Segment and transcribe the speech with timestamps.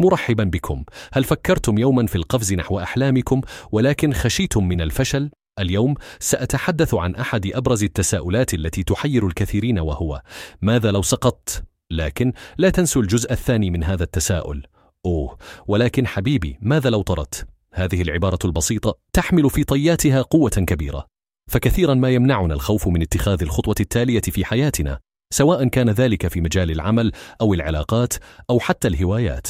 [0.00, 3.40] مرحبا بكم هل فكرتم يوما في القفز نحو أحلامكم
[3.72, 10.22] ولكن خشيتم من الفشل؟ اليوم سأتحدث عن أحد أبرز التساؤلات التي تحير الكثيرين وهو
[10.62, 14.66] ماذا لو سقطت؟ لكن لا تنسوا الجزء الثاني من هذا التساؤل
[15.06, 21.06] أوه ولكن حبيبي ماذا لو طرت؟ هذه العبارة البسيطة تحمل في طياتها قوة كبيرة
[21.50, 24.98] فكثيرا ما يمنعنا الخوف من اتخاذ الخطوة التالية في حياتنا
[25.32, 28.14] سواء كان ذلك في مجال العمل أو العلاقات
[28.50, 29.46] أو حتى الهوايات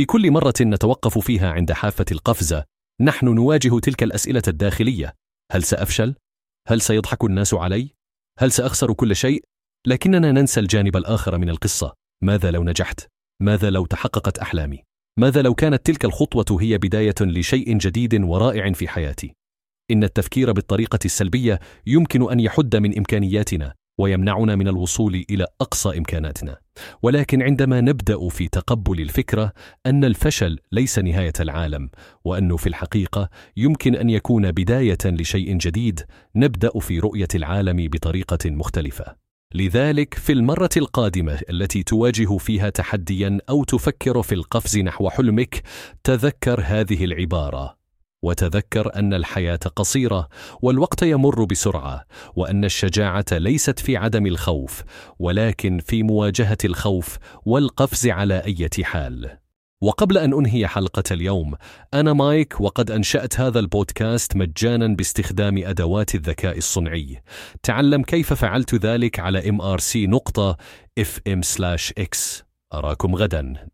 [0.00, 2.64] في كل مرة نتوقف فيها عند حافة القفزة
[3.00, 5.14] نحن نواجه تلك الأسئلة الداخلية
[5.52, 6.14] هل سأفشل؟
[6.68, 7.90] هل سيضحك الناس علي؟
[8.38, 9.44] هل سأخسر كل شيء؟
[9.86, 13.06] لكننا ننسى الجانب الآخر من القصة ماذا لو نجحت؟
[13.42, 14.84] ماذا لو تحققت أحلامي؟
[15.18, 19.34] ماذا لو كانت تلك الخطوة هي بداية لشيء جديد ورائع في حياتي؟
[19.90, 26.58] إن التفكير بالطريقة السلبية يمكن أن يحد من إمكانياتنا ويمنعنا من الوصول إلى أقصى إمكاناتنا.
[27.02, 29.52] ولكن عندما نبدأ في تقبل الفكرة
[29.86, 31.90] أن الفشل ليس نهاية العالم
[32.24, 36.00] وأنه في الحقيقة يمكن أن يكون بداية لشيء جديد
[36.36, 39.16] نبدأ في رؤية العالم بطريقة مختلفة.
[39.54, 45.62] لذلك في المرة القادمة التي تواجه فيها تحديا أو تفكر في القفز نحو حلمك
[46.04, 47.79] تذكر هذه العبارة.
[48.22, 50.28] وتذكر أن الحياة قصيرة
[50.62, 52.04] والوقت يمر بسرعة
[52.36, 54.82] وأن الشجاعة ليست في عدم الخوف
[55.18, 59.38] ولكن في مواجهة الخوف والقفز على اي حال.
[59.82, 61.54] وقبل أن أنهي حلقة اليوم
[61.94, 67.22] أنا مايك وقد أنشأت هذا البودكاست مجانا باستخدام أدوات الذكاء الصنعي.
[67.62, 70.56] تعلم كيف فعلت ذلك على mrc نقطة
[71.00, 71.40] fm
[72.74, 73.70] أراكم غدا.